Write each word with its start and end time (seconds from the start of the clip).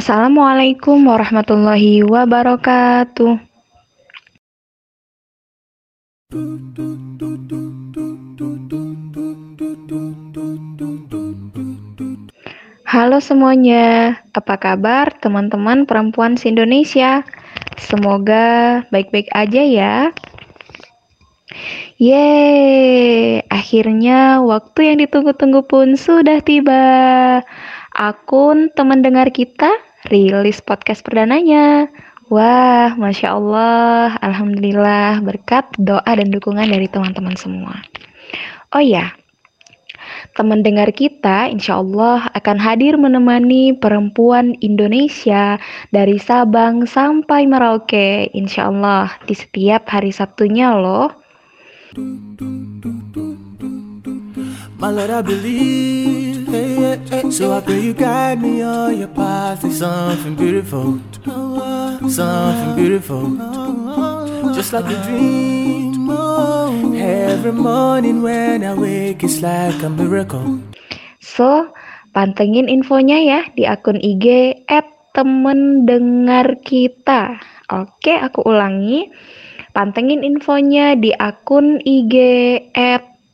Assalamualaikum 0.00 1.12
warahmatullahi 1.12 2.00
wabarakatuh. 2.00 3.36
Halo 12.88 13.20
semuanya, 13.20 14.16
apa 14.32 14.56
kabar 14.56 15.12
teman-teman 15.20 15.84
perempuan 15.84 16.40
se-Indonesia? 16.40 17.20
Semoga 17.76 18.80
baik-baik 18.88 19.28
aja 19.36 19.60
ya. 19.60 19.96
Yeay, 22.00 23.44
akhirnya 23.52 24.40
waktu 24.40 24.80
yang 24.80 25.04
ditunggu-tunggu 25.04 25.60
pun 25.68 25.92
sudah 26.00 26.40
tiba. 26.40 26.88
Akun 27.92 28.72
teman 28.72 29.04
dengar 29.04 29.28
kita 29.28 29.89
rilis 30.08 30.64
podcast 30.64 31.04
perdananya. 31.04 31.90
Wah, 32.30 32.94
Masya 32.94 33.28
Allah, 33.34 34.14
Alhamdulillah 34.22 35.18
berkat 35.20 35.66
doa 35.82 36.06
dan 36.06 36.30
dukungan 36.30 36.70
dari 36.70 36.86
teman-teman 36.86 37.34
semua. 37.34 37.74
Oh 38.70 38.78
ya, 38.78 39.10
teman 40.38 40.62
dengar 40.62 40.94
kita 40.94 41.50
insya 41.50 41.82
Allah 41.82 42.30
akan 42.38 42.56
hadir 42.62 42.94
menemani 42.94 43.74
perempuan 43.74 44.54
Indonesia 44.62 45.58
dari 45.90 46.22
Sabang 46.22 46.86
sampai 46.86 47.50
Merauke 47.50 48.30
insya 48.30 48.70
Allah 48.70 49.10
di 49.26 49.34
setiap 49.34 49.90
hari 49.90 50.14
Sabtunya 50.14 50.70
loh. 50.78 51.10
Believe. 55.26 56.19
Hey, 56.50 56.98
hey, 57.06 57.30
so 57.30 57.54
I 57.54 57.62
pray 57.62 57.78
you 57.78 57.94
guide 57.94 58.42
me 58.42 58.58
on 58.58 58.98
your 58.98 59.06
path. 59.14 59.62
There's 59.62 59.78
something 59.78 60.34
beautiful, 60.34 60.98
something 62.10 62.74
beautiful, 62.74 63.38
just 64.50 64.74
like 64.74 64.90
a 64.90 64.98
dream. 65.06 66.10
Every 66.98 67.54
morning 67.54 68.26
when 68.26 68.66
I 68.66 68.74
wake, 68.74 69.22
it's 69.22 69.38
like 69.38 69.78
a 69.86 69.90
miracle. 69.94 70.58
So, 71.22 71.70
pantengin 72.18 72.66
infonya 72.66 73.18
ya 73.22 73.40
di 73.54 73.70
akun 73.70 74.02
IG 74.02 74.58
temen 75.14 75.86
dengar 75.86 76.58
kita. 76.66 77.38
Oke, 77.70 78.18
aku 78.18 78.42
ulangi. 78.42 79.06
Pantengin 79.70 80.26
infonya 80.26 80.98
di 80.98 81.14
akun 81.14 81.78
IG 81.78 82.14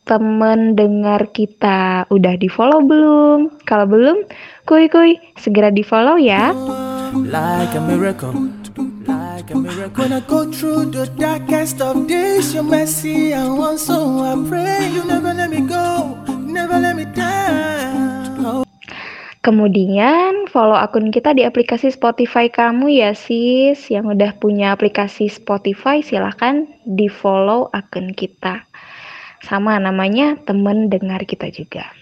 temen 0.07 0.79
dengar 0.79 1.29
kita. 1.35 2.07
Udah 2.09 2.39
di 2.39 2.47
follow 2.47 2.81
belum? 2.81 3.51
Kalau 3.67 3.91
belum, 3.91 4.23
kuy 4.65 4.87
kuy, 4.87 5.19
segera 5.35 5.75
di 5.75 5.83
follow 5.83 6.15
ya. 6.17 6.55
Like 7.13 7.75
a 7.75 7.83
miracle. 7.83 8.33
like 9.07 9.51
a 9.51 9.57
miracle. 9.57 10.03
When 10.03 10.13
I 10.13 10.21
go 10.27 10.51
through 10.51 10.95
the 10.95 11.07
darkest 11.19 11.83
of 11.83 12.07
days, 12.07 12.55
your 12.55 12.67
mercy 12.67 13.35
I 13.35 13.47
want, 13.47 13.79
so 13.79 14.23
I 14.23 14.35
pray 14.47 14.91
you 14.91 15.07
never 15.07 15.35
let 15.35 15.51
me 15.51 15.63
go, 15.63 16.19
never 16.47 16.79
let 16.79 16.95
me 16.99 17.07
down. 17.11 18.67
Kemudian 19.47 20.51
follow 20.51 20.75
akun 20.75 21.15
kita 21.15 21.31
di 21.31 21.47
aplikasi 21.47 21.95
Spotify 21.95 22.51
kamu 22.51 22.91
ya 22.91 23.15
sis 23.15 23.79
Yang 23.95 24.19
udah 24.19 24.31
punya 24.43 24.75
aplikasi 24.75 25.31
Spotify 25.31 26.03
silahkan 26.03 26.67
di 26.83 27.07
follow 27.07 27.71
akun 27.71 28.11
kita 28.11 28.67
Sama 29.47 29.79
namanya 29.79 30.35
temen 30.43 30.91
dengar 30.91 31.23
kita 31.23 31.55
juga 31.55 31.95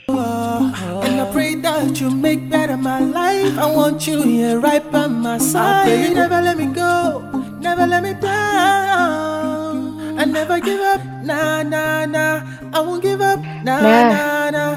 And 1.04 1.20
I 1.20 1.28
pray 1.28 1.60
that 1.60 2.00
you 2.00 2.08
make 2.08 2.48
better 2.48 2.80
my 2.80 3.04
life 3.04 3.52
I 3.60 3.68
want 3.68 4.08
you 4.08 4.24
here 4.24 4.56
right 4.56 4.84
by 4.88 5.12
my 5.12 5.36
side 5.36 6.16
never 6.16 6.40
let 6.40 6.56
me 6.56 6.72
go 6.72 7.20
never 7.64 7.88
let 7.88 8.04
me 8.04 8.12
down. 8.20 9.96
I 10.14 10.28
never 10.28 10.60
give 10.60 10.78
up, 10.78 11.00
nah 11.24 11.64
nah 11.64 12.04
nah. 12.04 12.44
I 12.70 12.78
won't 12.78 13.00
give 13.00 13.24
up, 13.24 13.40
nah 13.64 13.80
nah. 13.80 14.02
nah, 14.12 14.44
nah. 14.52 14.70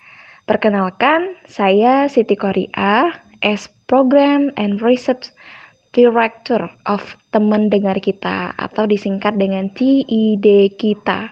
Perkenalkan, 0.47 1.35
saya 1.45 2.07
Siti 2.07 2.39
Korea, 2.39 3.11
as 3.43 3.67
Program 3.91 4.49
and 4.55 4.79
Research 4.79 5.29
Director 5.91 6.71
of 6.87 7.03
Teman 7.35 7.67
Dengar 7.67 7.99
Kita 7.99 8.55
atau 8.55 8.87
disingkat 8.87 9.35
dengan 9.35 9.67
TID 9.75 10.73
kita. 10.79 11.29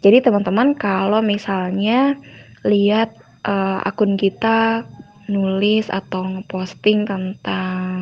Jadi 0.00 0.24
teman-teman 0.24 0.72
kalau 0.72 1.20
misalnya 1.20 2.16
lihat 2.64 3.12
uh, 3.44 3.84
akun 3.84 4.16
kita 4.16 4.88
nulis 5.28 5.86
atau 5.92 6.24
ngeposting 6.26 7.04
tentang 7.04 8.00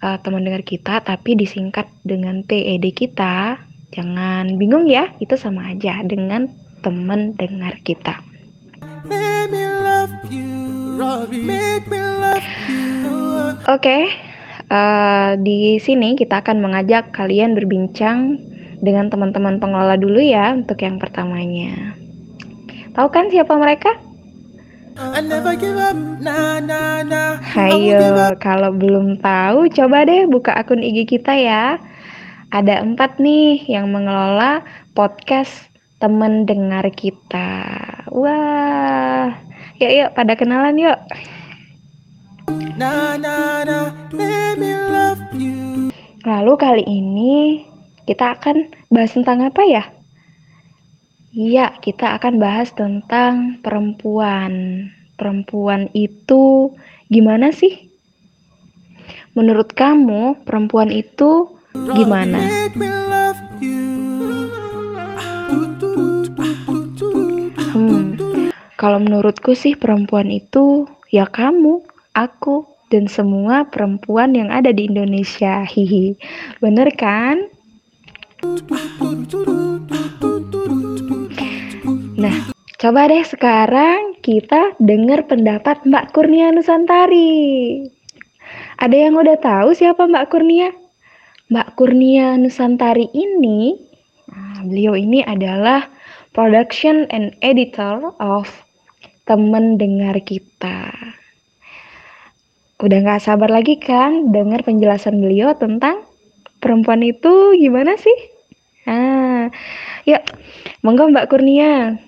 uh, 0.00 0.16
teman 0.22 0.46
dengar 0.46 0.62
kita 0.62 1.02
tapi 1.02 1.34
disingkat 1.34 1.90
dengan 2.06 2.46
TED 2.46 2.94
kita, 2.94 3.58
jangan 3.90 4.54
bingung 4.54 4.86
ya, 4.86 5.10
itu 5.18 5.34
sama 5.34 5.74
aja 5.74 5.98
dengan 6.06 6.46
teman 6.80 7.34
dengar 7.34 7.74
kita. 7.82 8.22
Oke, 13.68 13.84
okay, 13.84 14.02
uh, 14.70 14.78
eh, 14.78 15.30
di 15.42 15.76
sini 15.82 16.16
kita 16.16 16.40
akan 16.40 16.62
mengajak 16.62 17.12
kalian 17.12 17.52
berbincang 17.52 18.40
dengan 18.78 19.10
teman-teman 19.10 19.58
pengelola 19.58 19.98
dulu 19.98 20.22
ya 20.22 20.54
untuk 20.54 20.78
yang 20.82 20.98
pertamanya. 21.02 21.94
Tahu 22.94 23.08
kan 23.14 23.30
siapa 23.30 23.54
mereka? 23.54 23.94
Hayo, 27.54 28.34
kalau 28.42 28.74
belum 28.74 29.22
tahu, 29.22 29.70
coba 29.70 30.02
deh 30.02 30.26
buka 30.26 30.58
akun 30.58 30.82
IG 30.82 31.06
kita 31.06 31.38
ya. 31.38 31.78
Ada 32.50 32.82
empat 32.82 33.22
nih 33.22 33.62
yang 33.70 33.94
mengelola 33.94 34.66
podcast 34.98 35.70
temen 36.02 36.42
dengar 36.50 36.82
kita. 36.90 37.70
Wah, 38.10 39.30
yuk 39.78 39.92
yuk 39.94 40.10
pada 40.18 40.34
kenalan 40.34 40.74
yuk. 40.74 40.98
Lalu 46.26 46.52
kali 46.58 46.84
ini 46.86 47.62
kita 48.08 48.40
akan 48.40 48.72
bahas 48.88 49.12
tentang 49.12 49.44
apa 49.44 49.62
ya? 49.68 49.84
Iya, 51.36 51.76
kita 51.84 52.16
akan 52.16 52.40
bahas 52.40 52.72
tentang 52.72 53.60
perempuan. 53.60 54.88
Perempuan 55.20 55.92
itu 55.92 56.72
gimana 57.12 57.52
sih? 57.52 57.92
Menurut 59.36 59.76
kamu, 59.76 60.40
perempuan 60.48 60.88
itu 60.88 61.52
gimana? 61.76 62.40
Hmm, 67.76 68.16
kalau 68.80 69.04
menurutku 69.04 69.52
sih 69.52 69.76
perempuan 69.76 70.32
itu 70.32 70.88
ya 71.12 71.28
kamu, 71.28 71.84
aku, 72.16 72.64
dan 72.88 73.04
semua 73.04 73.68
perempuan 73.68 74.32
yang 74.32 74.48
ada 74.48 74.72
di 74.72 74.88
Indonesia. 74.88 75.60
Hihi. 75.68 76.16
Bener 76.64 76.88
kan? 76.96 77.57
Nah, 82.18 82.36
coba 82.78 83.10
deh 83.10 83.26
sekarang 83.26 84.14
kita 84.22 84.78
dengar 84.78 85.26
pendapat 85.26 85.82
Mbak 85.82 86.14
Kurnia 86.14 86.54
Nusantari. 86.54 87.82
Ada 88.78 89.10
yang 89.10 89.18
udah 89.18 89.42
tahu 89.42 89.74
siapa 89.74 90.06
Mbak 90.06 90.26
Kurnia? 90.30 90.70
Mbak 91.50 91.68
Kurnia 91.74 92.38
Nusantari 92.38 93.10
ini, 93.10 93.74
nah, 94.30 94.62
beliau 94.62 94.94
ini 94.94 95.26
adalah 95.26 95.90
production 96.30 97.10
and 97.10 97.34
editor 97.42 98.14
of 98.22 98.46
temen 99.26 99.82
dengar 99.82 100.14
kita. 100.22 100.94
Udah 102.78 102.98
gak 103.02 103.26
sabar 103.26 103.50
lagi 103.50 103.82
kan 103.82 104.30
dengar 104.30 104.62
penjelasan 104.62 105.18
beliau 105.18 105.58
tentang 105.58 106.07
perempuan 106.58 107.02
itu 107.06 107.54
gimana 107.58 107.94
sih? 107.98 108.18
Ah, 108.86 109.50
yuk, 110.04 110.22
monggo 110.82 111.10
Mbak 111.10 111.28
Kurnia. 111.30 111.98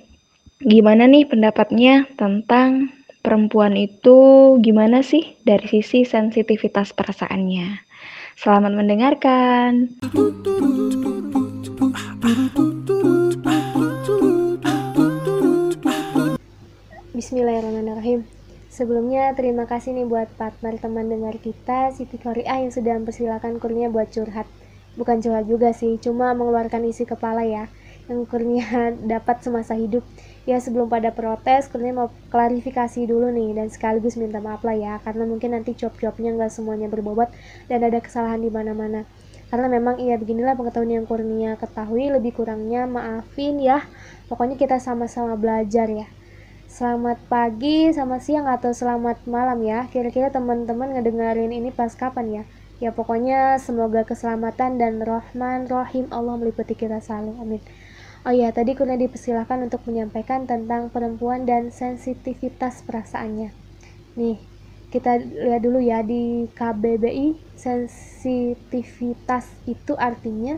Gimana 0.60 1.08
nih 1.08 1.24
pendapatnya 1.24 2.04
tentang 2.20 2.92
perempuan 3.24 3.76
itu 3.80 4.56
gimana 4.60 5.00
sih 5.00 5.40
dari 5.40 5.64
sisi 5.64 6.04
sensitivitas 6.04 6.92
perasaannya? 6.92 7.80
Selamat 8.36 8.72
mendengarkan. 8.76 9.96
Bismillahirrahmanirrahim. 17.16 18.39
Sebelumnya 18.80 19.36
terima 19.36 19.68
kasih 19.68 19.92
nih 19.92 20.08
buat 20.08 20.32
partner 20.40 20.80
teman 20.80 21.04
dengar 21.12 21.36
kita 21.36 21.92
Siti 21.92 22.16
Korea 22.16 22.64
yang 22.64 22.72
sudah 22.72 22.96
mempersilahkan 22.96 23.60
kurnia 23.60 23.92
buat 23.92 24.08
curhat. 24.08 24.48
Bukan 24.96 25.20
curhat 25.20 25.44
juga 25.44 25.76
sih, 25.76 26.00
cuma 26.00 26.32
mengeluarkan 26.32 26.88
isi 26.88 27.04
kepala 27.04 27.44
ya 27.44 27.68
yang 28.08 28.24
Kurnia 28.24 28.88
dapat 29.12 29.44
semasa 29.44 29.76
hidup. 29.76 30.00
Ya 30.48 30.56
sebelum 30.64 30.88
pada 30.88 31.12
protes, 31.12 31.68
Kurnia 31.68 31.92
mau 31.92 32.08
klarifikasi 32.32 33.04
dulu 33.04 33.28
nih 33.28 33.52
dan 33.52 33.68
sekaligus 33.68 34.16
minta 34.16 34.40
maaf 34.40 34.64
lah 34.64 34.72
ya 34.72 34.96
karena 35.04 35.28
mungkin 35.28 35.52
nanti 35.52 35.76
job-jobnya 35.76 36.32
nggak 36.40 36.48
semuanya 36.48 36.88
berbobot 36.88 37.28
dan 37.68 37.84
ada 37.84 38.00
kesalahan 38.00 38.40
di 38.40 38.48
mana-mana. 38.48 39.04
Karena 39.52 39.68
memang 39.68 40.00
iya 40.00 40.16
beginilah 40.16 40.56
pengetahuan 40.56 40.88
yang 40.88 41.04
Kurnia 41.04 41.60
ketahui 41.60 42.08
lebih 42.08 42.32
kurangnya 42.32 42.88
maafin 42.88 43.60
ya. 43.60 43.84
Pokoknya 44.24 44.56
kita 44.56 44.80
sama-sama 44.80 45.36
belajar 45.36 45.84
ya. 45.92 46.08
Selamat 46.70 47.18
pagi, 47.26 47.90
selamat 47.90 48.22
siang 48.22 48.46
atau 48.46 48.70
selamat 48.70 49.26
malam 49.26 49.58
ya. 49.66 49.90
Kira-kira 49.90 50.30
teman-teman 50.30 50.94
ngedengerin 50.94 51.50
ini 51.50 51.74
pas 51.74 51.90
kapan 51.98 52.30
ya? 52.30 52.46
Ya 52.78 52.94
pokoknya 52.94 53.58
semoga 53.58 54.06
keselamatan 54.06 54.78
dan 54.78 55.02
rohman 55.02 55.66
rohim 55.66 56.06
Allah 56.14 56.38
meliputi 56.38 56.78
kita 56.78 57.02
selalu. 57.02 57.34
Amin. 57.42 57.58
Oh 58.22 58.30
iya, 58.30 58.54
tadi 58.54 58.78
Kurnia 58.78 58.94
dipersilahkan 59.02 59.66
untuk 59.66 59.82
menyampaikan 59.90 60.46
tentang 60.46 60.94
perempuan 60.94 61.42
dan 61.42 61.74
sensitivitas 61.74 62.86
perasaannya. 62.86 63.50
Nih, 64.14 64.38
kita 64.94 65.18
lihat 65.18 65.66
dulu 65.66 65.82
ya 65.82 66.06
di 66.06 66.46
KBBI, 66.54 67.58
sensitivitas 67.58 69.50
itu 69.66 69.98
artinya 69.98 70.54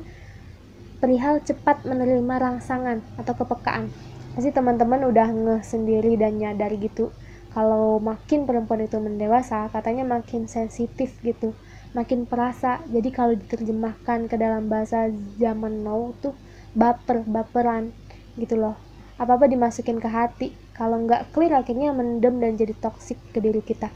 perihal 1.01 1.41
cepat 1.41 1.89
menerima 1.89 2.35
rangsangan 2.37 3.01
atau 3.17 3.33
kepekaan. 3.33 4.12
Pasti 4.33 4.51
teman-teman 4.53 5.09
udah 5.09 5.29
ngeh 5.29 5.63
sendiri 5.65 6.17
dan 6.17 6.41
nyadar 6.41 6.73
gitu. 6.77 7.13
Kalau 7.53 8.01
makin 8.01 8.49
perempuan 8.49 8.85
itu 8.85 8.97
mendewasa, 8.97 9.69
katanya 9.69 10.09
makin 10.09 10.49
sensitif 10.49 11.21
gitu, 11.21 11.53
makin 11.93 12.25
perasa. 12.25 12.81
Jadi 12.89 13.13
kalau 13.13 13.37
diterjemahkan 13.37 14.33
ke 14.33 14.41
dalam 14.41 14.73
bahasa 14.73 15.13
zaman 15.37 15.85
now 15.85 16.17
tuh 16.25 16.33
baper 16.73 17.21
baperan 17.29 17.93
gitu 18.41 18.57
loh 18.57 18.77
apa 19.21 19.37
apa 19.37 19.45
dimasukin 19.45 20.01
ke 20.01 20.09
hati 20.09 20.49
kalau 20.73 21.05
nggak 21.05 21.37
clear 21.37 21.53
akhirnya 21.53 21.93
mendem 21.93 22.41
dan 22.41 22.57
jadi 22.57 22.73
toksik 22.81 23.21
ke 23.31 23.45
diri 23.45 23.61
kita 23.61 23.93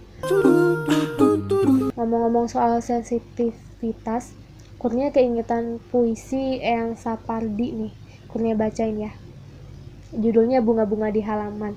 ngomong-ngomong 1.97 2.47
soal 2.47 2.79
sensitivitas 2.85 4.37
Kurnia 4.77 5.09
keingetan 5.09 5.81
puisi 5.89 6.61
yang 6.61 7.01
Sapardi 7.01 7.73
nih 7.73 7.93
Kurnia 8.29 8.53
bacain 8.53 9.09
ya 9.09 9.11
judulnya 10.17 10.65
bunga-bunga 10.65 11.13
di 11.13 11.21
halaman 11.21 11.77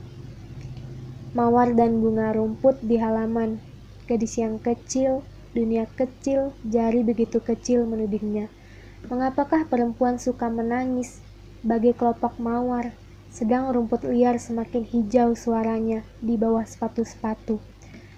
mawar 1.35 1.75
dan 1.75 1.99
bunga 1.99 2.33
rumput 2.33 2.79
di 2.81 2.97
halaman 2.97 3.59
gadis 4.07 4.39
yang 4.39 4.57
kecil 4.57 5.21
dunia 5.53 5.85
kecil 5.93 6.55
jari 6.65 7.03
begitu 7.05 7.43
kecil 7.43 7.85
menudingnya 7.85 8.47
Mengapakah 9.07 9.63
perempuan 9.71 10.19
suka 10.19 10.51
menangis 10.51 11.23
bagai 11.63 11.95
kelopak 11.95 12.35
mawar, 12.35 12.91
sedang 13.31 13.71
rumput 13.71 14.03
liar 14.03 14.35
semakin 14.35 14.83
hijau 14.83 15.39
suaranya 15.39 16.03
di 16.19 16.35
bawah 16.35 16.67
sepatu-sepatu? 16.67 17.63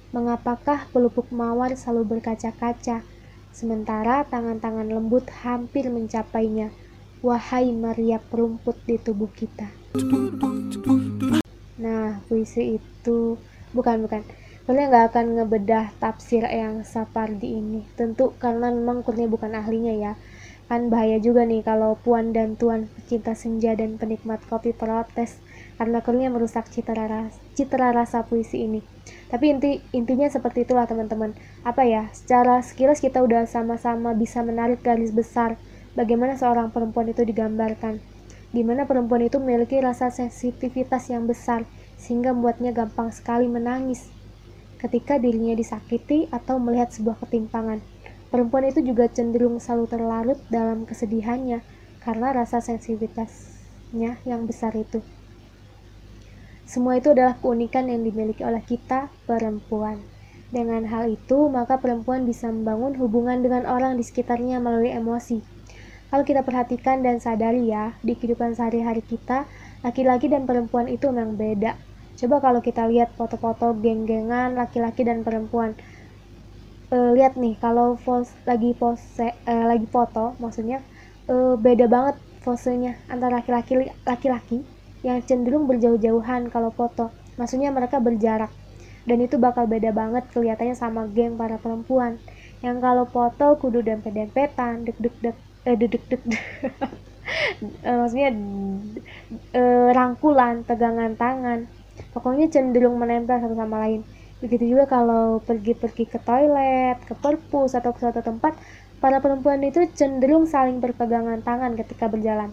Mengapakah 0.10 0.90
pelupuk 0.90 1.30
mawar 1.30 1.78
selalu 1.78 2.18
berkaca-kaca, 2.18 3.06
sementara 3.54 4.26
tangan-tangan 4.26 4.90
lembut 4.90 5.30
hampir 5.46 5.86
mencapainya? 5.94 6.74
Wahai 7.22 7.70
meriap 7.70 8.26
rumput 8.34 8.82
di 8.90 8.98
tubuh 8.98 9.30
kita. 9.30 9.81
Nah, 11.82 12.24
puisi 12.32 12.80
itu 12.80 13.36
bukan 13.76 14.08
bukan. 14.08 14.22
Kurnia 14.64 14.88
nggak 14.88 15.06
akan 15.12 15.26
ngebedah 15.36 15.92
tafsir 16.00 16.48
yang 16.48 16.88
Sapardi 16.88 17.60
ini. 17.60 17.84
Tentu 18.00 18.32
karena 18.40 18.72
memang 18.72 19.04
Kurnia 19.04 19.28
bukan 19.28 19.52
ahlinya 19.52 19.92
ya 19.92 20.14
kan 20.72 20.88
bahaya 20.88 21.20
juga 21.20 21.44
nih 21.44 21.68
kalau 21.68 22.00
puan 22.00 22.32
dan 22.32 22.56
tuan 22.56 22.88
pecinta 22.96 23.36
senja 23.36 23.76
dan 23.76 24.00
penikmat 24.00 24.40
kopi 24.48 24.72
protes 24.72 25.36
karena 25.76 26.00
kurnia 26.00 26.32
merusak 26.32 26.72
citra 26.72 27.12
rasa, 27.12 27.36
citra 27.60 27.92
rasa 27.92 28.24
puisi 28.24 28.64
ini. 28.64 28.80
Tapi 29.28 29.52
inti 29.52 29.84
intinya 29.92 30.32
seperti 30.32 30.64
itulah 30.64 30.88
teman-teman. 30.88 31.36
Apa 31.68 31.84
ya? 31.84 32.08
Secara 32.16 32.64
sekilas 32.64 33.04
kita 33.04 33.20
udah 33.20 33.44
sama-sama 33.52 34.16
bisa 34.16 34.48
menarik 34.48 34.80
garis 34.80 35.12
besar 35.12 35.60
bagaimana 35.92 36.40
seorang 36.40 36.72
perempuan 36.72 37.12
itu 37.12 37.28
digambarkan. 37.28 38.00
Di 38.52 38.68
mana 38.68 38.84
perempuan 38.84 39.24
itu 39.24 39.40
memiliki 39.40 39.80
rasa 39.80 40.12
sensitivitas 40.12 41.08
yang 41.08 41.24
besar 41.24 41.64
sehingga 41.96 42.36
membuatnya 42.36 42.76
gampang 42.76 43.08
sekali 43.16 43.48
menangis 43.48 44.12
ketika 44.76 45.16
dirinya 45.22 45.56
disakiti 45.56 46.28
atau 46.34 46.60
melihat 46.60 46.92
sebuah 46.92 47.22
ketimpangan. 47.24 47.80
Perempuan 48.28 48.68
itu 48.68 48.84
juga 48.84 49.08
cenderung 49.08 49.62
selalu 49.62 49.86
terlarut 49.88 50.40
dalam 50.52 50.84
kesedihannya 50.84 51.64
karena 52.04 52.28
rasa 52.34 52.60
sensitivitasnya 52.60 54.20
yang 54.28 54.44
besar 54.50 54.76
itu. 54.76 55.00
Semua 56.66 56.98
itu 56.98 57.12
adalah 57.12 57.38
keunikan 57.38 57.92
yang 57.92 58.02
dimiliki 58.02 58.42
oleh 58.48 58.64
kita, 58.64 59.12
perempuan. 59.28 60.08
Dengan 60.52 60.88
hal 60.88 61.12
itu, 61.12 61.48
maka 61.52 61.80
perempuan 61.80 62.24
bisa 62.24 62.48
membangun 62.48 62.96
hubungan 62.96 63.44
dengan 63.44 63.68
orang 63.68 64.00
di 64.00 64.04
sekitarnya 64.04 64.60
melalui 64.64 64.92
emosi. 64.92 65.61
Kalau 66.12 66.28
kita 66.28 66.44
perhatikan 66.44 67.00
dan 67.00 67.24
sadari 67.24 67.72
ya, 67.72 67.96
di 68.04 68.20
kehidupan 68.20 68.52
sehari-hari 68.52 69.00
kita, 69.00 69.48
laki-laki 69.80 70.28
dan 70.28 70.44
perempuan 70.44 70.92
itu 70.92 71.08
memang 71.08 71.40
beda. 71.40 71.80
Coba 72.20 72.44
kalau 72.44 72.60
kita 72.60 72.84
lihat 72.92 73.16
foto-foto 73.16 73.72
geng-gengan 73.80 74.60
laki-laki 74.60 75.08
dan 75.08 75.24
perempuan, 75.24 75.72
uh, 76.92 77.16
lihat 77.16 77.40
nih 77.40 77.56
kalau 77.58 77.96
pose 77.96 78.30
lagi 78.44 78.76
pose 78.76 79.32
uh, 79.48 79.66
lagi 79.66 79.88
foto 79.88 80.36
maksudnya 80.38 80.84
uh, 81.32 81.56
beda 81.56 81.88
banget 81.88 82.20
posenya 82.44 83.00
antara 83.08 83.40
laki-laki 83.40 83.90
laki-laki 84.04 84.62
yang 85.02 85.18
cenderung 85.26 85.66
berjauh-jauhan 85.66 86.54
kalau 86.54 86.70
foto. 86.70 87.10
Maksudnya 87.40 87.74
mereka 87.74 87.98
berjarak. 87.98 88.54
Dan 89.02 89.18
itu 89.18 89.42
bakal 89.42 89.66
beda 89.66 89.90
banget 89.90 90.30
kelihatannya 90.30 90.78
sama 90.78 91.10
geng 91.10 91.34
para 91.34 91.58
perempuan. 91.58 92.22
Yang 92.62 92.78
kalau 92.86 93.06
foto 93.10 93.58
kudu 93.58 93.82
dempet-dempetan 93.82 94.86
deg-deg-deg 94.86 95.34
eh 95.68 95.76
deg-deg-deg 95.78 96.22
maksudnya 98.02 98.30
uh, 99.56 99.90
rangkulan 99.94 100.66
tegangan 100.66 101.14
tangan 101.16 101.70
pokoknya 102.12 102.50
cenderung 102.50 102.98
menempel 102.98 103.38
satu 103.40 103.56
sama 103.56 103.78
lain 103.86 104.02
Begitu 104.42 104.74
juga 104.74 104.90
kalau 104.90 105.38
pergi-pergi 105.46 106.10
ke 106.10 106.18
toilet, 106.18 106.98
ke 107.06 107.14
perpus, 107.14 107.78
atau 107.78 107.94
ke 107.94 108.02
suatu 108.02 108.26
tempat, 108.26 108.58
para 108.98 109.22
perempuan 109.22 109.62
itu 109.62 109.86
cenderung 109.94 110.50
saling 110.50 110.82
berpegangan 110.82 111.46
tangan 111.46 111.78
ketika 111.78 112.10
berjalan. 112.10 112.50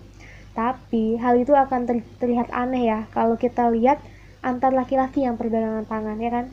Tapi 0.52 1.16
hal 1.16 1.40
itu 1.40 1.56
akan 1.56 1.88
ter 1.88 2.04
terlihat 2.20 2.52
aneh 2.52 2.92
ya 2.92 3.00
kalau 3.16 3.40
kita 3.40 3.72
lihat 3.72 4.04
antar 4.44 4.76
laki-laki 4.76 5.24
yang 5.24 5.40
berpegangan 5.40 5.88
tangan, 5.88 6.20
ya 6.20 6.28
kan? 6.28 6.46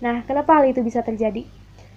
Nah, 0.00 0.24
kenapa 0.24 0.56
hal 0.56 0.72
itu 0.72 0.80
bisa 0.80 1.04
terjadi? 1.04 1.44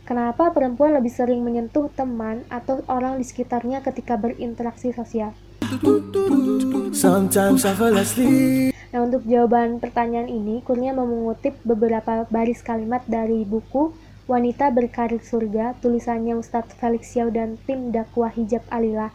Kenapa 0.10 0.50
perempuan 0.50 0.98
lebih 0.98 1.14
sering 1.14 1.46
menyentuh 1.46 1.86
teman 1.94 2.42
atau 2.50 2.82
orang 2.90 3.22
di 3.22 3.26
sekitarnya 3.30 3.86
ketika 3.86 4.18
berinteraksi 4.18 4.90
sosial? 4.90 5.38
Nah, 8.90 9.06
untuk 9.06 9.22
jawaban 9.30 9.78
pertanyaan 9.78 10.26
ini, 10.26 10.66
Kurnia 10.66 10.98
mengutip 10.98 11.62
beberapa 11.62 12.26
baris 12.26 12.66
kalimat 12.66 13.06
dari 13.06 13.46
buku 13.46 13.94
Wanita 14.26 14.74
Berkarir 14.74 15.22
Surga, 15.22 15.78
tulisannya 15.78 16.42
Ustadz 16.42 16.74
Felix 16.82 17.14
Xiao 17.14 17.30
dan 17.30 17.62
tim 17.70 17.94
dakwah 17.94 18.34
hijab 18.34 18.66
Alila. 18.74 19.14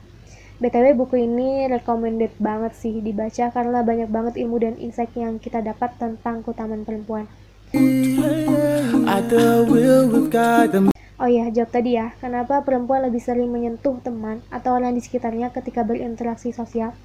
BTW 0.63 0.95
buku 0.95 1.27
ini 1.27 1.67
recommended 1.67 2.39
banget 2.39 2.71
sih 2.79 3.03
dibaca 3.03 3.51
karena 3.51 3.83
banyak 3.83 4.07
banget 4.07 4.39
ilmu 4.39 4.63
dan 4.63 4.79
insight 4.79 5.11
yang 5.19 5.43
kita 5.43 5.59
dapat 5.59 5.91
tentang 5.99 6.47
keutamaan 6.47 6.87
perempuan. 6.87 7.27
Oh 11.21 11.29
ya, 11.29 11.53
jawab 11.53 11.71
tadi 11.71 11.97
ya, 11.97 12.17
kenapa 12.21 12.65
perempuan 12.65 13.05
lebih 13.05 13.21
sering 13.21 13.53
menyentuh 13.53 14.01
teman 14.01 14.41
atau 14.49 14.77
orang 14.77 14.97
di 14.97 15.05
sekitarnya 15.05 15.53
ketika 15.53 15.85
berinteraksi 15.85 16.51
sosial? 16.57 16.97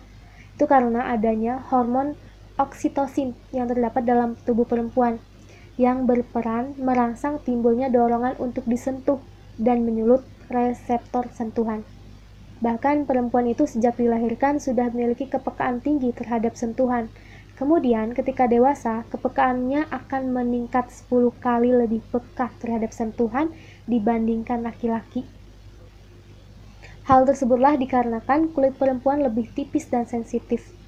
Itu 0.56 0.68
karena 0.68 1.12
adanya 1.12 1.60
hormon 1.72 2.15
oksitosin 2.60 3.36
yang 3.56 3.72
terdapat 3.72 4.03
dalam 4.03 4.39
tubuh 4.44 4.68
perempuan 4.68 5.20
yang 5.79 6.03
berperan 6.03 6.75
merangsang 6.75 7.39
timbulnya 7.39 7.88
dorongan 7.88 8.36
untuk 8.39 8.68
disentuh 8.68 9.24
dan 9.56 9.88
menyulut 9.88 10.27
reseptor 10.51 11.32
sentuhan. 11.32 11.88
Bahkan 12.60 13.08
perempuan 13.08 13.48
itu 13.48 13.63
sejak 13.63 13.96
dilahirkan 13.96 14.60
sudah 14.60 14.91
memiliki 14.91 15.32
kepekaan 15.32 15.79
tinggi 15.79 16.12
terhadap 16.12 16.60
sentuhan. 16.60 17.08
Kemudian 17.60 18.16
ketika 18.16 18.48
dewasa, 18.48 19.04
kepekaannya 19.12 19.92
akan 19.92 20.32
meningkat 20.32 20.88
10 20.88 21.36
kali 21.44 21.75
lebih 21.75 22.00
peka 22.08 22.56
terhadap 22.63 22.96
sentuhan 22.96 23.51
dibandingkan 23.84 24.63
laki-laki. 24.63 25.28
Hal 27.04 27.28
tersebutlah 27.28 27.75
dikarenakan 27.75 28.56
kulit 28.56 28.80
perempuan 28.80 29.20
lebih 29.20 29.51
tipis 29.51 29.92
dan 29.92 30.08
sensitif 30.08 30.80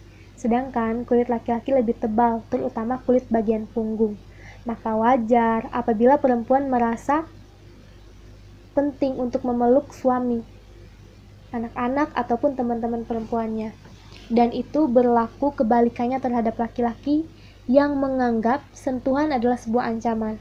Sedangkan 0.41 1.05
kulit 1.05 1.29
laki-laki 1.29 1.69
lebih 1.69 2.01
tebal, 2.01 2.41
terutama 2.49 2.97
kulit 3.05 3.29
bagian 3.29 3.69
punggung. 3.69 4.17
Maka 4.65 4.97
wajar 4.97 5.69
apabila 5.69 6.17
perempuan 6.17 6.65
merasa 6.65 7.29
penting 8.73 9.21
untuk 9.21 9.45
memeluk 9.45 9.93
suami, 9.93 10.41
anak-anak, 11.53 12.09
ataupun 12.17 12.57
teman-teman 12.57 13.05
perempuannya. 13.05 13.69
Dan 14.31 14.55
itu 14.55 14.87
berlaku 14.87 15.51
kebalikannya 15.51 16.23
terhadap 16.23 16.55
laki-laki 16.55 17.27
yang 17.67 17.99
menganggap 17.99 18.63
sentuhan 18.71 19.35
adalah 19.35 19.59
sebuah 19.59 19.91
ancaman. 19.91 20.39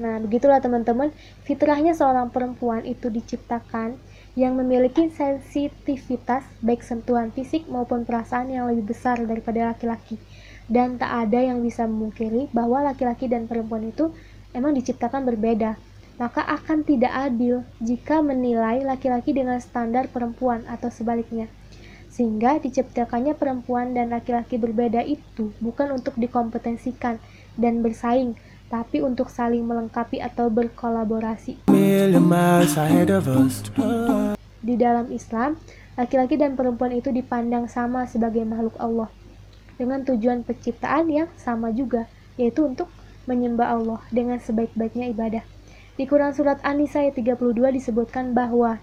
Nah, 0.00 0.16
begitulah 0.22 0.62
teman-teman, 0.62 1.12
fitrahnya 1.44 1.92
seorang 1.92 2.32
perempuan 2.32 2.86
itu 2.88 3.12
diciptakan 3.12 4.00
yang 4.32 4.56
memiliki 4.56 5.12
sensitivitas 5.12 6.48
baik 6.64 6.80
sentuhan 6.80 7.28
fisik 7.28 7.68
maupun 7.68 8.08
perasaan 8.08 8.48
yang 8.48 8.64
lebih 8.72 8.96
besar 8.96 9.20
daripada 9.20 9.68
laki-laki. 9.68 10.16
Dan 10.64 10.96
tak 10.96 11.28
ada 11.28 11.36
yang 11.36 11.60
bisa 11.60 11.84
memungkiri 11.84 12.48
bahwa 12.56 12.80
laki-laki 12.80 13.28
dan 13.28 13.44
perempuan 13.44 13.92
itu 13.92 14.08
emang 14.56 14.72
diciptakan 14.72 15.28
berbeda. 15.28 15.76
Maka 16.16 16.40
akan 16.40 16.86
tidak 16.86 17.12
adil 17.12 17.66
jika 17.82 18.24
menilai 18.24 18.80
laki-laki 18.80 19.36
dengan 19.36 19.60
standar 19.60 20.08
perempuan 20.08 20.64
atau 20.64 20.88
sebaliknya. 20.88 21.52
Sehingga 22.12 22.60
diciptakannya 22.60 23.32
perempuan 23.32 23.96
dan 23.96 24.12
laki-laki 24.12 24.60
berbeda 24.60 25.00
itu 25.00 25.48
bukan 25.64 25.96
untuk 25.96 26.12
dikompetensikan 26.20 27.16
dan 27.56 27.80
bersaing, 27.80 28.36
tapi 28.68 29.00
untuk 29.00 29.32
saling 29.32 29.64
melengkapi 29.64 30.20
atau 30.20 30.52
berkolaborasi. 30.52 31.64
Di 34.62 34.74
dalam 34.76 35.06
Islam, 35.08 35.56
laki-laki 35.96 36.36
dan 36.36 36.52
perempuan 36.52 36.92
itu 36.92 37.08
dipandang 37.08 37.64
sama 37.72 38.04
sebagai 38.04 38.44
makhluk 38.44 38.76
Allah 38.76 39.08
dengan 39.80 40.04
tujuan 40.04 40.44
penciptaan 40.44 41.08
yang 41.08 41.28
sama 41.40 41.72
juga, 41.72 42.06
yaitu 42.36 42.68
untuk 42.68 42.92
menyembah 43.24 43.72
Allah 43.72 44.00
dengan 44.12 44.36
sebaik-baiknya 44.36 45.10
ibadah. 45.10 45.44
Di 45.96 46.08
Quran 46.08 46.32
Surat 46.32 46.60
An-Nisa 46.64 47.04
ayat 47.04 47.18
32 47.18 47.56
disebutkan 47.72 48.32
bahwa 48.32 48.80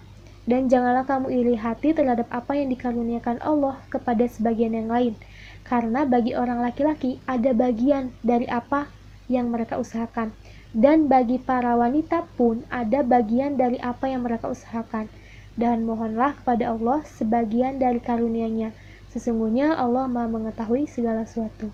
dan 0.50 0.66
janganlah 0.66 1.06
kamu 1.06 1.30
iri 1.30 1.54
hati 1.54 1.94
terhadap 1.94 2.26
apa 2.34 2.58
yang 2.58 2.74
dikaruniakan 2.74 3.38
Allah 3.38 3.78
kepada 3.86 4.26
sebagian 4.26 4.74
yang 4.74 4.90
lain. 4.90 5.14
Karena 5.62 6.02
bagi 6.02 6.34
orang 6.34 6.58
laki-laki 6.58 7.22
ada 7.30 7.54
bagian 7.54 8.10
dari 8.26 8.50
apa 8.50 8.90
yang 9.30 9.54
mereka 9.54 9.78
usahakan. 9.78 10.34
Dan 10.74 11.06
bagi 11.06 11.38
para 11.38 11.78
wanita 11.78 12.26
pun 12.34 12.66
ada 12.66 13.06
bagian 13.06 13.54
dari 13.54 13.78
apa 13.78 14.10
yang 14.10 14.26
mereka 14.26 14.50
usahakan. 14.50 15.06
Dan 15.54 15.86
mohonlah 15.86 16.34
kepada 16.42 16.74
Allah 16.74 17.06
sebagian 17.06 17.78
dari 17.78 18.02
karunia-Nya. 18.02 18.74
Sesungguhnya 19.14 19.78
Allah 19.78 20.10
Maha 20.10 20.26
mengetahui 20.26 20.90
segala 20.90 21.30
sesuatu. 21.30 21.70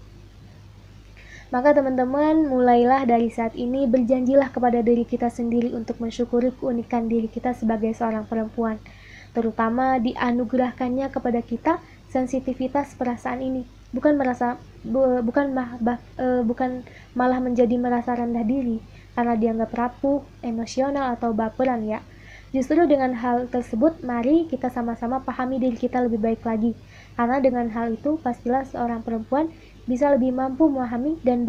Maka 1.46 1.78
teman-teman, 1.78 2.50
mulailah 2.50 3.06
dari 3.06 3.30
saat 3.30 3.54
ini 3.54 3.86
berjanjilah 3.86 4.50
kepada 4.50 4.82
diri 4.82 5.06
kita 5.06 5.30
sendiri 5.30 5.70
untuk 5.78 6.02
mensyukuri 6.02 6.50
keunikan 6.50 7.06
diri 7.06 7.30
kita 7.30 7.54
sebagai 7.54 7.94
seorang 7.94 8.26
perempuan. 8.26 8.82
Terutama 9.30 10.02
dianugerahkannya 10.02 11.06
kepada 11.06 11.38
kita 11.46 11.78
sensitivitas 12.10 12.98
perasaan 12.98 13.46
ini. 13.46 13.62
Bukan 13.94 14.18
merasa 14.18 14.58
bu, 14.82 15.22
bukan 15.22 15.54
mah, 15.54 15.78
bah, 15.78 16.02
e, 16.18 16.42
bukan 16.42 16.82
malah 17.14 17.38
menjadi 17.38 17.78
merasa 17.78 18.18
rendah 18.18 18.42
diri 18.42 18.82
karena 19.14 19.38
dianggap 19.38 19.70
rapuh, 19.70 20.26
emosional 20.42 21.14
atau 21.14 21.30
baperan 21.30 21.86
ya. 21.86 22.02
Justru 22.50 22.90
dengan 22.90 23.14
hal 23.14 23.46
tersebut, 23.52 24.02
mari 24.02 24.50
kita 24.50 24.66
sama-sama 24.72 25.22
pahami 25.22 25.62
diri 25.62 25.78
kita 25.78 26.02
lebih 26.02 26.18
baik 26.18 26.42
lagi. 26.42 26.74
Karena 27.14 27.38
dengan 27.38 27.70
hal 27.70 27.94
itu, 27.94 28.18
pastilah 28.18 28.66
seorang 28.66 29.04
perempuan 29.06 29.52
bisa 29.86 30.10
lebih 30.10 30.34
mampu 30.34 30.66
memahami 30.66 31.16
dan 31.22 31.46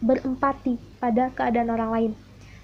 berempati 0.00 0.80
pada 0.96 1.28
keadaan 1.36 1.68
orang 1.68 1.90
lain, 1.92 2.12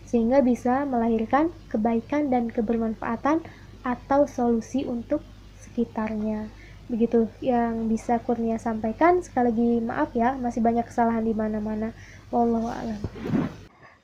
sehingga 0.09 0.41
bisa 0.41 0.89
melahirkan 0.89 1.53
kebaikan 1.69 2.33
dan 2.33 2.49
kebermanfaatan 2.49 3.45
atau 3.85 4.25
solusi 4.25 4.89
untuk 4.89 5.21
sekitarnya. 5.61 6.49
Begitu 6.89 7.29
yang 7.41 7.89
bisa 7.89 8.21
Kurnia 8.21 8.61
sampaikan. 8.61 9.21
Sekali 9.25 9.49
lagi 9.49 9.71
maaf 9.81 10.13
ya, 10.13 10.37
masih 10.37 10.61
banyak 10.61 10.85
kesalahan 10.85 11.25
di 11.25 11.33
mana-mana. 11.33 11.93
Wallahu 12.29 12.69
a'lam. 12.69 13.01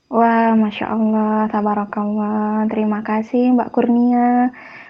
Wah, 0.09 0.57
Masya 0.57 0.89
Allah, 0.89 1.53
tabarakallah. 1.53 2.65
Terima 2.73 3.05
kasih 3.05 3.53
Mbak 3.53 3.73
Kurnia 3.77 4.49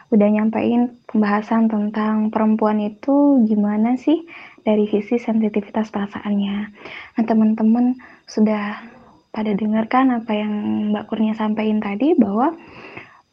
udah 0.08 0.28
nyampein 0.30 0.96
pembahasan 1.04 1.68
tentang 1.68 2.32
perempuan 2.32 2.80
itu 2.80 3.44
gimana 3.44 4.00
sih 4.00 4.24
dari 4.64 4.86
sisi 4.90 5.18
sensitivitas 5.18 5.90
perasaannya. 5.90 6.56
Nah, 7.18 7.24
teman-teman 7.24 7.98
sudah 8.24 8.82
pada 9.28 9.52
dengarkan 9.54 10.18
apa 10.18 10.32
yang 10.34 10.52
Mbak 10.94 11.04
Kurnia 11.06 11.34
sampaikan 11.36 11.78
tadi 11.78 12.16
bahwa 12.16 12.56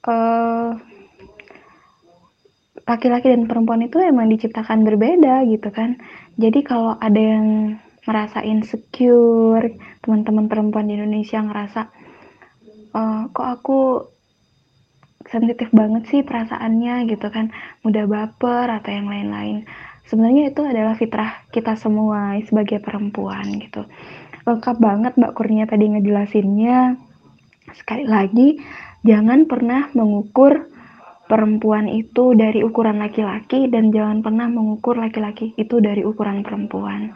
eh, 0.05 0.71
laki-laki 2.85 3.33
dan 3.33 3.49
perempuan 3.49 3.81
itu 3.81 3.97
emang 3.97 4.29
diciptakan 4.29 4.85
berbeda 4.85 5.41
gitu 5.49 5.73
kan. 5.73 5.97
Jadi 6.37 6.61
kalau 6.61 6.93
ada 7.01 7.17
yang 7.17 7.77
merasa 8.05 8.45
insecure, 8.45 9.73
teman-teman 10.05 10.45
perempuan 10.45 10.85
di 10.85 10.93
Indonesia 10.93 11.41
ngerasa 11.41 11.81
e, 12.93 13.01
kok 13.33 13.47
aku 13.49 13.79
sensitif 15.25 15.73
banget 15.73 16.05
sih 16.13 16.21
perasaannya 16.21 17.09
gitu 17.09 17.27
kan, 17.33 17.49
mudah 17.81 18.05
baper 18.05 18.69
atau 18.69 18.91
yang 18.93 19.09
lain-lain 19.09 19.65
sebenarnya 20.09 20.53
itu 20.53 20.61
adalah 20.65 20.93
fitrah 20.97 21.45
kita 21.49 21.77
semua 21.77 22.37
sebagai 22.45 22.81
perempuan 22.81 23.59
gitu 23.61 23.85
lengkap 24.45 24.77
banget 24.77 25.13
Mbak 25.17 25.33
Kurnia 25.33 25.65
tadi 25.65 25.89
ngejelasinnya 25.89 26.97
sekali 27.73 28.05
lagi 28.05 28.61
jangan 29.01 29.49
pernah 29.49 29.89
mengukur 29.97 30.69
perempuan 31.25 31.89
itu 31.89 32.37
dari 32.37 32.61
ukuran 32.61 33.01
laki-laki 33.01 33.65
dan 33.69 33.89
jangan 33.89 34.21
pernah 34.21 34.45
mengukur 34.45 34.97
laki-laki 34.97 35.57
itu 35.57 35.81
dari 35.81 36.05
ukuran 36.05 36.45
perempuan. 36.45 37.11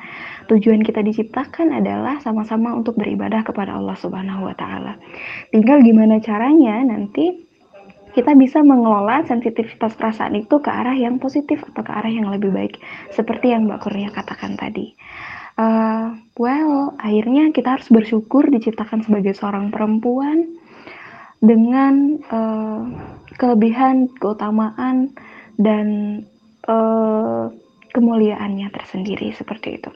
Tujuan 0.49 0.81
kita 0.81 1.05
diciptakan 1.05 1.77
adalah 1.77 2.17
sama-sama 2.17 2.73
untuk 2.73 2.97
beribadah 2.97 3.45
kepada 3.45 3.77
Allah 3.77 3.93
Subhanahu 4.01 4.49
wa 4.49 4.55
taala. 4.57 4.97
Tinggal 5.53 5.85
gimana 5.85 6.17
caranya 6.17 6.81
nanti 6.81 7.48
kita 8.13 8.33
bisa 8.33 8.65
mengelola 8.65 9.21
sensitivitas 9.29 9.93
perasaan 9.93 10.33
itu 10.33 10.57
ke 10.57 10.69
arah 10.69 10.97
yang 10.97 11.21
positif 11.21 11.61
atau 11.73 11.85
ke 11.85 11.91
arah 11.93 12.09
yang 12.09 12.33
lebih 12.33 12.49
baik 12.49 12.81
seperti 13.13 13.53
yang 13.53 13.69
Mbak 13.69 13.79
Kurnia 13.85 14.09
katakan 14.09 14.57
tadi. 14.57 14.97
Uh, 15.59 16.15
well 16.39 16.95
akhirnya 17.03 17.51
kita 17.51 17.75
harus 17.75 17.91
bersyukur 17.91 18.47
diciptakan 18.47 19.03
sebagai 19.03 19.35
seorang 19.35 19.75
perempuan 19.75 20.47
dengan 21.43 22.15
uh, 22.31 22.87
kelebihan 23.35 24.07
keutamaan 24.19 25.11
dan 25.59 25.87
uh, 26.67 27.51
kemuliaannya 27.91 28.71
tersendiri 28.71 29.35
seperti 29.35 29.83
itu. 29.83 29.91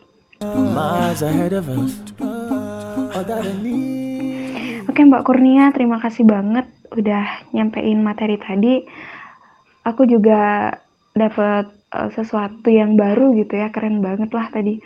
Oke 4.84 5.02
Mbak 5.08 5.24
Kurnia, 5.24 5.72
terima 5.72 5.98
kasih 6.04 6.28
banget 6.28 6.68
udah 6.94 7.50
nyampein 7.52 8.00
materi 8.02 8.38
tadi, 8.38 8.86
aku 9.84 10.06
juga 10.06 10.72
dapat 11.14 11.70
uh, 11.94 12.10
sesuatu 12.14 12.70
yang 12.70 12.96
baru 12.98 13.34
gitu 13.38 13.58
ya, 13.58 13.70
keren 13.74 14.02
banget 14.02 14.30
lah 14.34 14.50
tadi. 14.50 14.80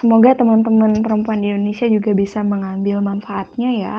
Semoga 0.00 0.34
teman-teman 0.34 1.04
perempuan 1.04 1.44
di 1.44 1.52
Indonesia 1.52 1.86
juga 1.86 2.16
bisa 2.16 2.40
mengambil 2.40 3.04
manfaatnya 3.04 3.70
ya 3.76 3.96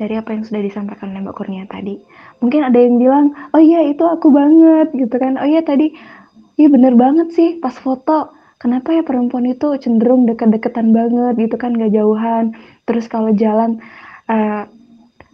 dari 0.00 0.16
apa 0.16 0.32
yang 0.32 0.42
sudah 0.42 0.60
disampaikan 0.64 1.12
oleh 1.14 1.22
Mbak 1.22 1.36
Kurnia 1.36 1.64
tadi. 1.70 2.00
Mungkin 2.40 2.64
ada 2.64 2.76
yang 2.80 2.96
bilang, 2.96 3.36
oh 3.52 3.60
iya 3.60 3.84
itu 3.84 4.00
aku 4.00 4.32
banget 4.32 4.90
gitu 4.96 5.16
kan, 5.20 5.36
oh 5.36 5.44
iya 5.44 5.60
tadi, 5.60 5.92
iya 6.56 6.68
bener 6.72 6.96
banget 6.96 7.36
sih 7.36 7.60
pas 7.60 7.76
foto, 7.76 8.32
kenapa 8.56 8.96
ya 8.96 9.04
perempuan 9.04 9.44
itu 9.44 9.76
cenderung 9.76 10.24
deket-deketan 10.24 10.92
banget 10.96 11.36
gitu 11.36 11.56
kan, 11.60 11.76
gak 11.76 11.92
jauhan, 11.92 12.56
terus 12.88 13.12
kalau 13.12 13.28
jalan 13.36 13.76
uh, 14.28 14.64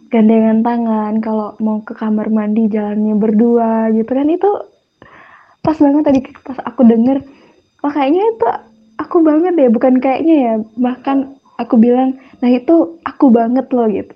gandengan 0.07 0.63
tangan 0.63 1.19
kalau 1.19 1.55
mau 1.59 1.83
ke 1.83 1.91
kamar 1.95 2.31
mandi 2.31 2.71
jalannya 2.71 3.15
berdua 3.19 3.91
gitu 3.91 4.11
kan 4.11 4.27
itu 4.31 4.51
pas 5.63 5.75
banget 5.75 6.03
tadi 6.07 6.19
pas 6.47 6.57
aku 6.63 6.81
denger 6.87 7.19
wah 7.83 7.91
kayaknya 7.91 8.23
itu 8.23 8.47
aku 8.97 9.17
banget 9.21 9.53
deh 9.59 9.69
bukan 9.69 9.99
kayaknya 9.99 10.35
ya 10.35 10.53
bahkan 10.79 11.37
aku 11.59 11.75
bilang 11.75 12.15
nah 12.39 12.49
itu 12.49 13.01
aku 13.03 13.33
banget 13.33 13.67
loh 13.73 13.89
gitu. 13.89 14.13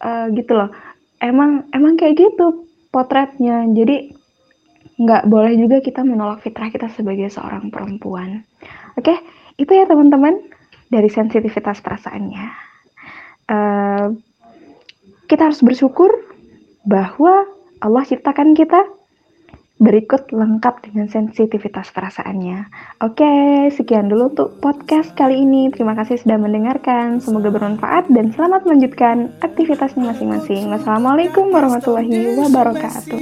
Uh, 0.00 0.32
gitu 0.32 0.52
loh. 0.56 0.72
Emang 1.20 1.68
emang 1.76 2.00
kayak 2.00 2.16
gitu 2.16 2.64
potretnya 2.88 3.68
jadi 3.76 4.16
nggak 5.00 5.28
boleh 5.28 5.56
juga 5.56 5.80
kita 5.84 6.04
menolak 6.04 6.40
fitrah 6.40 6.72
kita 6.72 6.88
sebagai 6.92 7.28
seorang 7.28 7.68
perempuan. 7.68 8.48
Oke 8.96 9.12
itu 9.60 9.72
ya 9.76 9.84
teman-teman 9.84 10.40
dari 10.88 11.12
sensitivitas 11.12 11.84
perasaannya. 11.84 12.46
Uh, 13.50 14.16
kita 15.30 15.46
harus 15.46 15.62
bersyukur 15.62 16.10
bahwa 16.82 17.46
Allah 17.78 18.02
ciptakan 18.02 18.58
kita 18.58 18.82
berikut 19.80 20.28
lengkap 20.28 20.84
dengan 20.84 21.08
sensitivitas 21.08 21.88
perasaannya. 21.94 22.68
Oke, 23.00 23.32
sekian 23.72 24.12
dulu 24.12 24.28
untuk 24.36 24.60
podcast 24.60 25.16
kali 25.16 25.40
ini. 25.40 25.72
Terima 25.72 25.96
kasih 25.96 26.20
sudah 26.20 26.36
mendengarkan. 26.36 27.22
Semoga 27.22 27.48
bermanfaat 27.48 28.12
dan 28.12 28.28
selamat 28.36 28.68
melanjutkan 28.68 29.32
aktivitasnya 29.40 30.04
masing-masing. 30.12 30.68
Wassalamualaikum 30.68 31.48
warahmatullahi 31.48 32.36
wabarakatuh. 32.36 33.18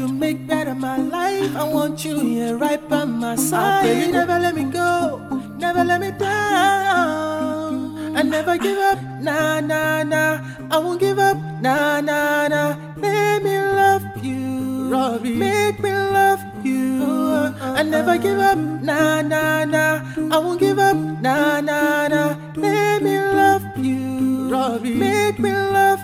you 0.00 0.06
make 0.08 0.46
better 0.46 0.59
my 0.80 0.96
life. 0.96 1.54
I 1.56 1.64
want 1.64 2.04
you 2.04 2.18
here 2.18 2.56
right 2.56 2.80
by 2.88 3.04
my 3.04 3.36
side. 3.36 3.84
I 3.84 4.06
you 4.06 4.12
never 4.12 4.38
let 4.38 4.54
me 4.54 4.64
go, 4.64 5.18
never 5.58 5.84
let 5.84 6.00
me 6.00 6.10
down. 6.12 8.16
I 8.16 8.22
never 8.22 8.56
give 8.56 8.78
up, 8.78 8.98
nah, 9.20 9.60
nah, 9.60 10.02
nah. 10.02 10.40
I 10.70 10.78
won't 10.78 10.98
give 10.98 11.18
up, 11.18 11.36
nah, 11.60 12.00
nah, 12.00 12.48
nah. 12.48 12.76
Let 12.96 13.42
me 13.42 13.58
love 13.58 14.02
you, 14.24 14.90
Robbie. 14.90 15.34
Make 15.34 15.80
me 15.80 15.90
love 15.90 16.40
you. 16.64 17.00
Oh, 17.02 17.54
I 17.60 17.82
never 17.82 18.16
give 18.16 18.38
up, 18.38 18.58
nah, 18.58 19.20
nah, 19.20 19.64
nah. 19.64 20.00
I 20.32 20.38
won't 20.38 20.60
give 20.60 20.78
up, 20.78 20.96
nah, 20.96 21.60
nah, 21.60 22.08
nah. 22.08 22.36
Let 22.56 23.02
me 23.02 23.18
love 23.18 23.62
you, 23.76 24.48
Robbie. 24.48 24.94
Make 24.94 25.38
me 25.38 25.52
love 25.52 25.99